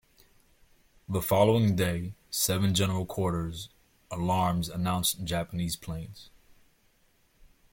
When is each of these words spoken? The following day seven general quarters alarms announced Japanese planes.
The 1.07 1.21
following 1.21 1.75
day 1.75 2.15
seven 2.31 2.73
general 2.73 3.05
quarters 3.05 3.69
alarms 4.09 4.67
announced 4.67 5.23
Japanese 5.25 5.75
planes. 5.75 6.31